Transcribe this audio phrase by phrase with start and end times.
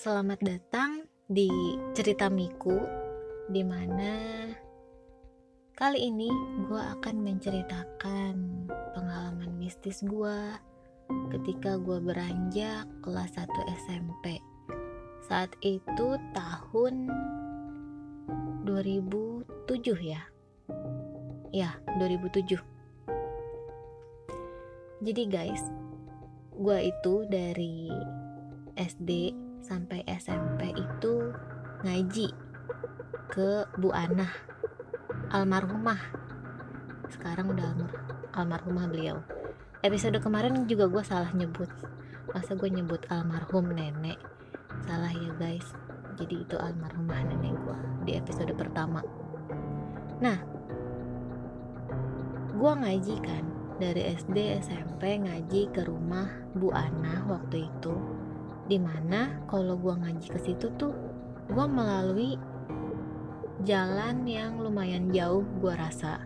[0.00, 2.72] Selamat datang di cerita Miku
[3.52, 4.48] Di mana
[5.76, 6.32] kali ini
[6.64, 8.64] gue akan menceritakan
[8.96, 10.56] pengalaman mistis gue
[11.36, 13.44] ketika gue beranjak kelas 1
[13.84, 14.40] SMP
[15.28, 17.12] Saat itu tahun
[18.64, 19.68] 2007
[20.00, 20.24] ya?
[21.52, 22.56] Ya 2007
[25.04, 25.60] Jadi guys
[26.56, 27.92] gue itu dari
[28.80, 31.30] SD sampai SMP itu
[31.86, 32.34] ngaji
[33.30, 34.34] ke Bu Anah
[35.30, 36.02] almarhumah.
[37.06, 37.94] Sekarang udah almar
[38.34, 39.22] almarhumah beliau.
[39.86, 41.70] Episode kemarin juga gue salah nyebut.
[42.34, 44.18] Masa gue nyebut almarhum nenek?
[44.90, 45.70] Salah ya guys.
[46.18, 47.78] Jadi itu almarhumah nenek gue
[48.10, 49.06] di episode pertama.
[50.18, 50.38] Nah
[52.58, 53.46] gue ngaji kan.
[53.80, 58.19] Dari SD SMP ngaji ke rumah Bu Ana waktu itu
[58.70, 60.94] di mana kalau gue ngaji ke situ tuh
[61.50, 62.38] gue melalui
[63.66, 66.22] jalan yang lumayan jauh gue rasa.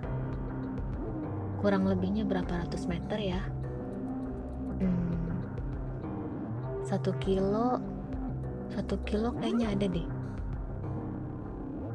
[1.65, 3.41] Kurang lebihnya berapa ratus meter ya.
[4.77, 5.41] Hmm,
[6.85, 7.81] satu kilo
[8.77, 10.09] satu kilo kayaknya ada deh.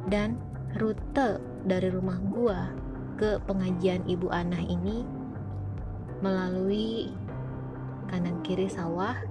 [0.09, 0.41] Dan
[0.81, 1.37] rute
[1.69, 2.59] dari rumah gue
[3.21, 5.05] ke pengajian ibu Anah ini
[6.25, 7.13] melalui
[8.09, 9.28] kanan kiri sawah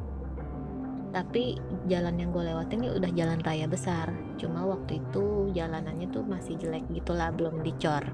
[1.08, 1.56] tapi
[1.88, 4.12] jalan yang gue lewatin ini udah jalan raya besar.
[4.36, 8.04] Cuma waktu itu jalanannya tuh masih jelek gitulah belum dicor.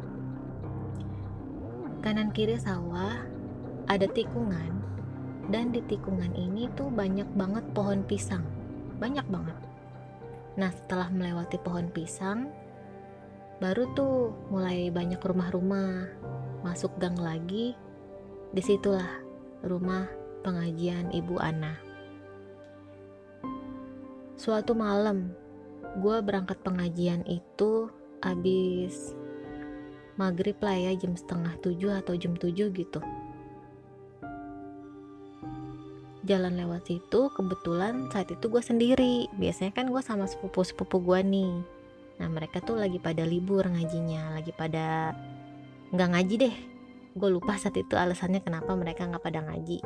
[2.07, 3.19] Kanan kiri sawah
[3.91, 4.85] ada tikungan.
[5.45, 8.47] Dan di tikungan ini tuh banyak banget pohon pisang.
[8.97, 9.59] Banyak banget.
[10.57, 12.49] Nah setelah melewati pohon pisang
[13.59, 16.09] baru tuh mulai banyak rumah-rumah.
[16.65, 17.77] Masuk gang lagi
[18.55, 19.21] Di situlah
[19.67, 20.07] rumah
[20.47, 21.94] pengajian Ibu Ana.
[24.35, 25.31] Suatu malam,
[26.03, 27.91] gue berangkat pengajian itu
[28.25, 29.15] abis
[30.15, 33.01] maghrib lah ya jam setengah tujuh atau jam tujuh gitu.
[36.25, 39.29] Jalan lewat situ kebetulan saat itu gue sendiri.
[39.37, 41.53] Biasanya kan gue sama sepupu-sepupu gue nih.
[42.23, 45.13] Nah mereka tuh lagi pada libur ngajinya, lagi pada
[45.93, 46.57] nggak ngaji deh,
[47.15, 49.79] gue lupa saat itu alasannya kenapa mereka nggak pada ngaji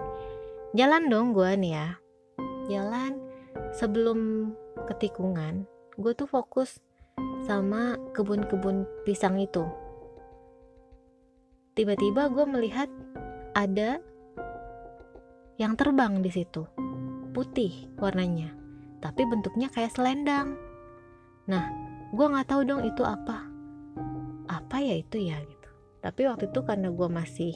[0.73, 1.89] jalan dong gue nih ya
[2.73, 3.21] jalan
[3.75, 4.51] sebelum
[4.89, 6.79] ketikungan gue tuh fokus
[7.47, 9.67] sama kebun-kebun pisang itu.
[11.75, 12.91] Tiba-tiba gue melihat
[13.55, 13.99] ada
[15.59, 16.63] yang terbang di situ
[17.35, 18.55] putih warnanya
[18.99, 20.59] tapi bentuknya kayak selendang.
[21.47, 21.65] Nah
[22.15, 23.47] gue nggak tahu dong itu apa.
[24.49, 25.71] Apa ya itu ya gitu.
[26.03, 27.53] Tapi waktu itu karena gue masih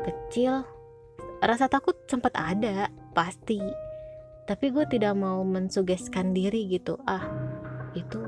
[0.00, 0.64] kecil
[1.40, 3.60] rasa takut sempat ada pasti
[4.50, 6.98] tapi gue tidak mau mensugeskan diri gitu.
[7.06, 7.22] Ah
[7.94, 8.18] itu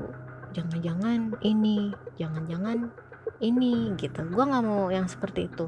[0.55, 2.87] jangan-jangan ini jangan-jangan
[3.43, 4.23] ini gitu.
[4.31, 5.67] Gue nggak mau yang seperti itu.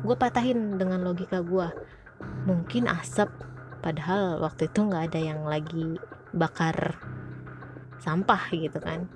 [0.00, 1.68] Gue patahin dengan logika gue
[2.48, 3.28] mungkin asap
[3.84, 6.00] padahal waktu itu nggak ada yang lagi
[6.32, 6.96] bakar
[8.00, 9.12] sampah gitu kan.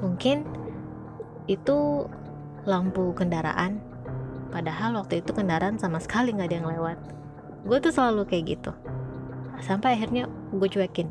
[0.00, 0.48] Mungkin
[1.52, 2.08] itu
[2.64, 3.84] lampu kendaraan
[4.48, 6.98] padahal waktu itu kendaraan sama sekali nggak ada yang lewat.
[7.68, 8.72] Gue tuh selalu kayak gitu
[9.62, 11.08] sampai akhirnya gue cuekin.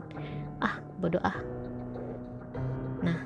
[0.61, 1.37] Ah bodoh ah.
[3.01, 3.19] Nah.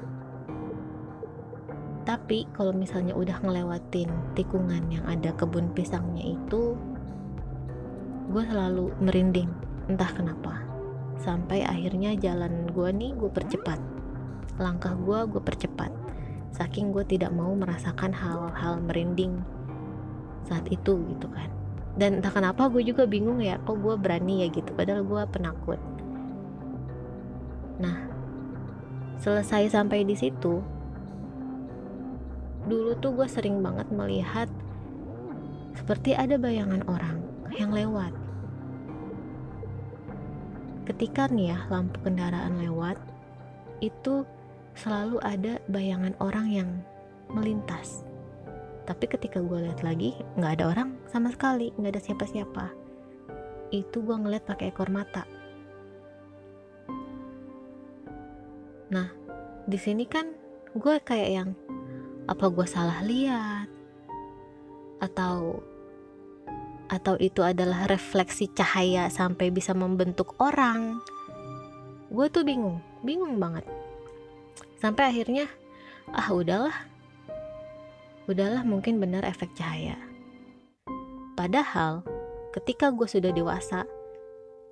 [2.07, 6.74] Tapi kalau misalnya udah ngelewatin tikungan yang ada kebun pisangnya itu
[8.30, 9.50] gue selalu merinding.
[9.90, 10.63] Entah kenapa.
[11.19, 13.80] Sampai akhirnya jalan gue nih gue percepat.
[14.57, 15.91] Langkah gue gue percepat.
[16.50, 19.38] Saking gue tidak mau merasakan hal-hal merinding
[20.50, 21.58] saat itu gitu kan
[21.99, 25.79] dan entah kenapa gue juga bingung ya kok gue berani ya gitu padahal gue penakut
[27.79, 28.07] nah
[29.19, 30.63] selesai sampai di situ
[32.65, 34.47] dulu tuh gue sering banget melihat
[35.75, 37.19] seperti ada bayangan orang
[37.59, 38.15] yang lewat
[40.88, 42.97] ketika nih ya lampu kendaraan lewat
[43.83, 44.25] itu
[44.79, 46.69] selalu ada bayangan orang yang
[47.29, 48.07] melintas.
[48.89, 52.65] Tapi ketika gue lihat lagi, nggak ada orang sama sekali, nggak ada siapa-siapa.
[53.69, 55.30] Itu gue ngeliat pakai ekor mata.
[58.89, 59.13] Nah,
[59.69, 60.33] di sini kan
[60.74, 61.50] gue kayak yang
[62.25, 63.69] apa gue salah lihat
[64.97, 65.62] atau
[66.89, 70.97] atau itu adalah refleksi cahaya sampai bisa membentuk orang.
[72.09, 73.69] Gue tuh bingung, bingung banget
[74.80, 75.45] sampai akhirnya
[76.09, 76.74] ah udahlah
[78.29, 79.97] udahlah mungkin benar efek cahaya.
[81.33, 82.05] Padahal
[82.53, 83.89] ketika gue sudah dewasa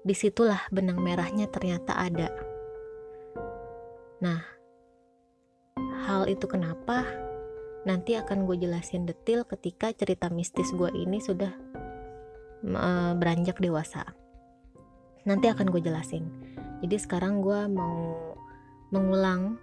[0.06, 2.30] di situlah benang merahnya ternyata ada.
[4.22, 4.46] Nah
[6.06, 7.02] hal itu kenapa?
[7.90, 11.50] Nanti akan gue jelasin detail ketika cerita mistis gue ini sudah
[12.62, 14.06] uh, beranjak dewasa.
[15.26, 16.30] Nanti akan gue jelasin.
[16.86, 18.38] Jadi sekarang gue mau
[18.94, 19.58] mengulang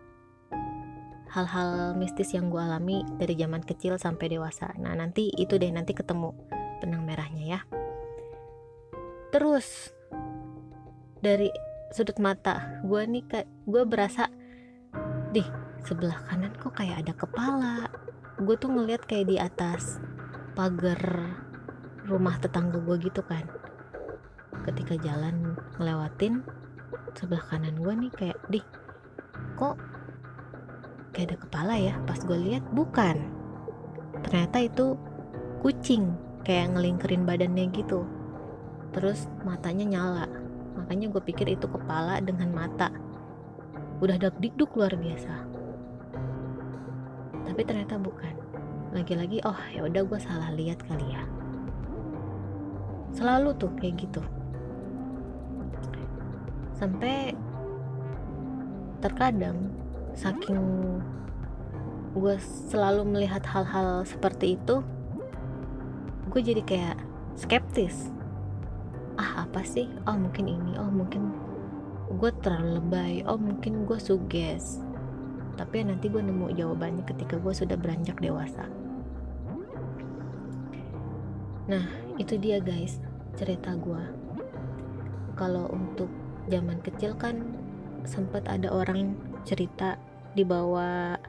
[1.34, 4.70] hal-hal mistis yang gue alami dari zaman kecil sampai dewasa.
[4.78, 6.30] Nah nanti itu deh nanti ketemu
[6.78, 7.60] benang merahnya ya.
[9.34, 9.90] Terus
[11.18, 11.50] dari
[11.90, 14.30] sudut mata gue nih kayak gue berasa
[15.34, 15.42] di
[15.82, 17.90] sebelah kanan kok kayak ada kepala.
[18.38, 19.98] Gue tuh ngeliat kayak di atas
[20.54, 21.02] pagar
[22.06, 23.50] rumah tetangga gue gitu kan.
[24.62, 26.46] Ketika jalan ngelewatin
[27.18, 28.62] sebelah kanan gue nih kayak di
[29.58, 29.93] kok
[31.14, 33.22] kayak ada kepala ya pas gue lihat bukan.
[34.26, 34.98] Ternyata itu
[35.62, 38.02] kucing kayak ngelingkerin badannya gitu.
[38.90, 40.26] Terus matanya nyala.
[40.74, 42.90] Makanya gue pikir itu kepala dengan mata.
[44.02, 45.32] Udah dak dikduk luar biasa.
[47.46, 48.34] Tapi ternyata bukan.
[48.90, 51.22] Lagi-lagi oh ya udah gue salah lihat kali ya.
[53.14, 54.22] Selalu tuh kayak gitu.
[56.74, 57.38] Sampai
[58.98, 59.70] terkadang
[60.14, 60.62] saking
[62.14, 62.36] gue
[62.70, 64.86] selalu melihat hal-hal seperti itu
[66.30, 66.96] gue jadi kayak
[67.38, 68.10] skeptis.
[69.14, 69.86] Ah apa sih?
[70.06, 71.30] Oh mungkin ini oh mungkin
[72.10, 74.82] gue terlalu lebay oh mungkin gue suges.
[75.54, 78.66] Tapi ya nanti gue nemu jawabannya ketika gue sudah beranjak dewasa.
[81.70, 81.86] Nah
[82.18, 82.98] itu dia guys
[83.34, 84.02] cerita gue
[85.34, 86.10] kalau untuk
[86.46, 87.42] zaman kecil kan
[88.06, 90.00] sempat ada orang cerita
[90.32, 91.20] dibawa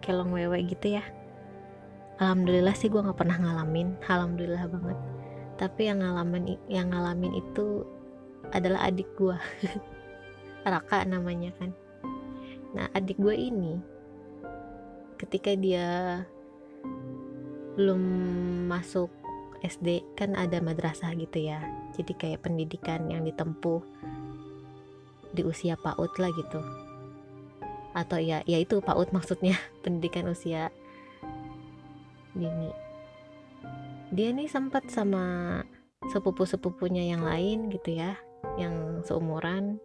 [0.00, 1.04] kelong wewe gitu ya.
[2.22, 4.98] Alhamdulillah sih gue nggak pernah ngalamin alhamdulillah banget.
[5.58, 7.82] Tapi yang ngalamin yang ngalamin itu
[8.54, 9.34] adalah adik gue
[10.70, 11.74] Raka namanya kan.
[12.72, 13.82] Nah adik gue ini
[15.18, 16.22] ketika dia
[17.74, 18.02] belum
[18.70, 19.10] masuk
[19.66, 21.58] SD kan ada madrasah gitu ya.
[21.98, 23.82] Jadi kayak pendidikan yang ditempuh
[25.34, 26.83] di usia PAUD lah gitu
[27.94, 29.54] atau ya ya itu PAUD maksudnya
[29.86, 30.74] pendidikan usia
[32.34, 32.70] dini.
[34.10, 35.62] Dia nih sempat sama
[36.12, 38.18] sepupu-sepupunya yang lain gitu ya
[38.60, 39.80] yang seumuran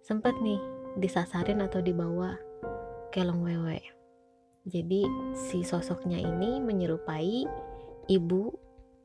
[0.00, 0.58] sempat nih
[0.96, 2.38] disasarin atau dibawa
[3.12, 3.82] kelong wewe.
[4.64, 5.04] Jadi
[5.36, 7.44] si sosoknya ini menyerupai
[8.08, 8.54] ibu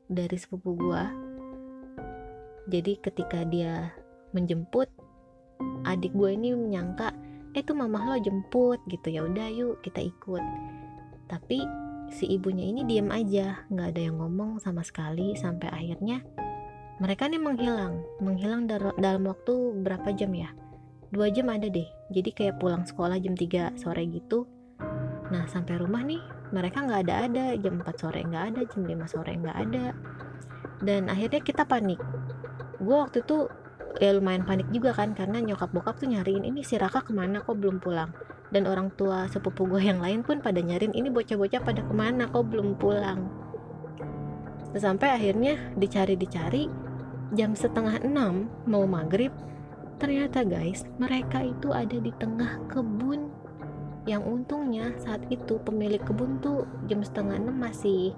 [0.08, 1.12] dari sepupu gua.
[2.70, 3.92] Jadi ketika dia
[4.32, 4.88] menjemput
[5.84, 7.12] adik gue ini menyangka
[7.54, 9.10] eh tuh mamah lo jemput gitu.
[9.10, 10.42] Ya udah yuk kita ikut.
[11.26, 11.62] Tapi
[12.10, 16.22] si ibunya ini diam aja nggak ada yang ngomong sama sekali sampai akhirnya
[17.00, 18.04] mereka nih menghilang.
[18.20, 20.52] Menghilang dar dalam waktu berapa jam ya?
[21.10, 21.88] Dua jam ada deh.
[22.12, 24.44] Jadi kayak pulang sekolah jam 3 sore gitu.
[25.32, 26.20] Nah sampai rumah nih
[26.52, 27.46] mereka nggak ada ada.
[27.56, 29.86] Jam 4 sore nggak ada jam 5 sore nggak ada.
[30.84, 31.98] Dan akhirnya kita panik.
[32.78, 33.48] Gue waktu itu
[33.98, 37.42] ya lumayan panik juga kan karena nyokap bokap tuh nyariin ini si Raka ke mana?
[37.42, 38.14] Kok belum pulang?
[38.54, 42.30] Dan orang tua sepupu gue yang lain pun pada nyariin ini bocah-bocah pada ke mana?
[42.30, 43.26] Kok belum pulang?
[44.78, 46.70] Sampai akhirnya dicari-dicari
[47.34, 49.34] jam setengah enam mau maghrib
[49.98, 53.26] ternyata guys mereka itu ada di tengah kebun.
[54.06, 58.14] Yang untungnya saat itu pemilik kebun tuh jam setengah enam masih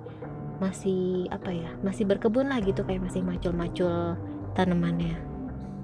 [0.62, 4.14] masih apa ya masih berkebun lah gitu kayak masih macul-macul
[4.54, 5.31] tanamannya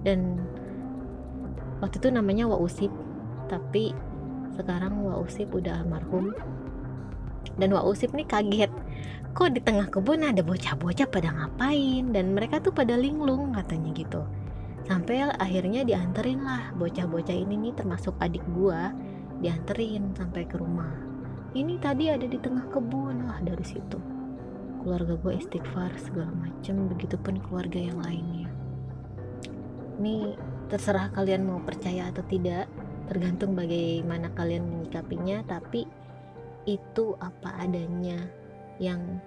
[0.06, 0.38] dan
[1.82, 2.90] waktu itu namanya Wausip
[3.48, 3.96] tapi
[4.58, 6.36] sekarang Wa Usip udah almarhum.
[7.56, 8.70] Dan Wa Usip nih kaget
[9.32, 12.10] kok di tengah kebun ada bocah-bocah pada ngapain?
[12.10, 14.26] Dan mereka tuh pada linglung katanya gitu.
[14.84, 18.90] Sampai akhirnya dianterin lah bocah-bocah ini nih termasuk adik gua
[19.38, 20.90] dianterin sampai ke rumah.
[21.54, 23.98] Ini tadi ada di tengah kebun lah dari situ.
[24.82, 28.57] Keluarga gue istighfar segala macem begitupun keluarga yang lainnya
[29.98, 30.38] ini
[30.70, 32.70] terserah kalian mau percaya atau tidak
[33.10, 35.88] tergantung bagaimana kalian menyikapinya tapi
[36.68, 38.28] itu apa adanya
[38.78, 39.18] yang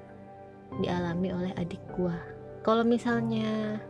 [0.79, 2.15] dialami oleh adik gua.
[2.61, 3.81] Kalau misalnya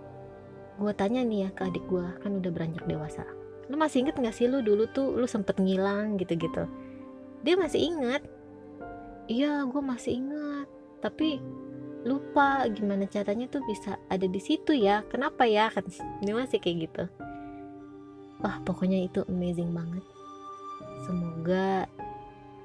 [0.80, 3.28] gua tanya nih ya ke adik gua kan udah beranjak dewasa.
[3.70, 6.66] Lu masih inget gak sih lu dulu tuh lu sempet ngilang gitu-gitu?
[7.46, 8.24] Dia masih inget.
[9.30, 10.68] Iya gua masih inget.
[11.04, 11.44] Tapi
[12.02, 15.06] lupa gimana caranya tuh bisa ada di situ ya.
[15.10, 15.70] Kenapa ya?
[15.70, 15.86] Kan
[16.26, 17.04] dia masih kayak gitu.
[18.42, 20.06] Wah pokoknya itu amazing banget.
[21.06, 21.86] Semoga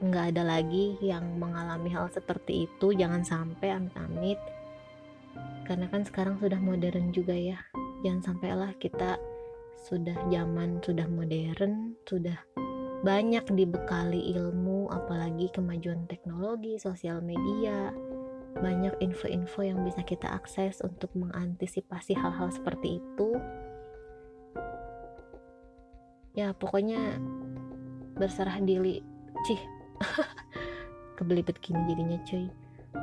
[0.00, 2.96] nggak ada lagi yang mengalami hal seperti itu.
[2.96, 4.40] Jangan sampai amit-amit.
[5.68, 7.60] Karena kan sekarang sudah modern juga ya.
[8.04, 9.20] Jangan sampailah kita
[9.86, 12.40] sudah zaman sudah modern sudah
[13.04, 17.92] banyak dibekali ilmu apalagi kemajuan teknologi sosial media
[18.60, 23.28] banyak info-info yang bisa kita akses untuk mengantisipasi hal-hal seperti itu.
[26.36, 27.20] Ya pokoknya
[28.16, 29.00] berserah diri.
[29.48, 29.62] Cih.
[31.16, 32.46] Kebelibet gini jadinya cuy.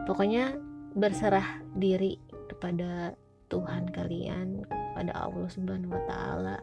[0.05, 0.53] Pokoknya
[0.93, 3.17] berserah diri kepada
[3.49, 6.57] Tuhan kalian kepada Allah Subhanahu wa taala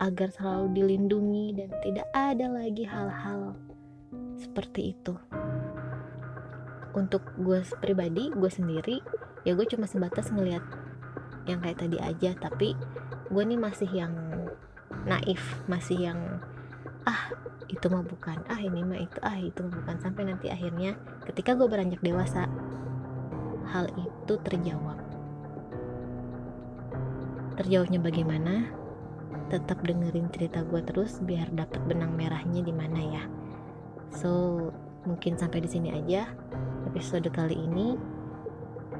[0.00, 3.54] agar selalu dilindungi dan tidak ada lagi hal-hal
[4.40, 5.14] seperti itu
[6.92, 9.00] untuk gue pribadi gue sendiri
[9.42, 10.62] ya gue cuma sebatas ngelihat
[11.46, 12.30] yang kayak tadi aja.
[12.38, 12.74] Tapi
[13.32, 14.14] gue nih masih yang
[15.02, 16.20] naif masih yang
[17.08, 17.32] ah
[17.66, 18.38] itu mah bukan.
[18.46, 19.96] Ah ini mah itu ah itu mah bukan.
[19.98, 20.94] Sampai nanti akhirnya
[21.26, 22.46] ketika gue beranjak dewasa
[23.72, 24.98] hal itu terjawab.
[27.58, 28.54] Terjawabnya bagaimana?
[29.52, 33.24] Tetap dengerin cerita gue terus biar dapat benang merahnya di mana ya.
[34.12, 34.68] So
[35.02, 36.30] mungkin sampai di sini aja
[36.92, 37.96] episode kali ini.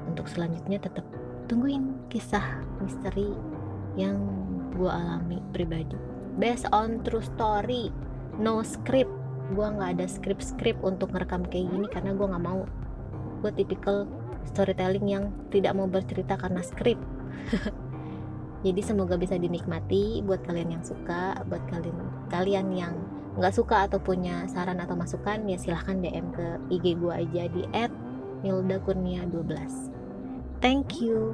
[0.09, 1.05] Untuk selanjutnya tetap
[1.45, 3.29] tungguin kisah misteri
[3.93, 4.17] yang
[4.73, 5.93] gue alami pribadi.
[6.41, 7.93] Based on true story
[8.41, 9.13] no script.
[9.53, 12.65] Gue nggak ada script script untuk ngerekam kayak gini karena gue nggak mau.
[13.45, 14.09] Gue tipikal
[14.49, 17.05] storytelling yang tidak mau bercerita karena script.
[18.65, 21.99] Jadi semoga bisa dinikmati buat kalian yang suka buat kalian
[22.31, 22.95] kalian yang
[23.33, 27.63] nggak suka atau punya saran atau masukan ya silahkan DM ke IG gue aja di
[28.45, 31.33] @milda kurnia 12 thank you